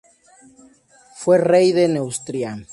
[1.13, 2.57] Fue rey de Neustria.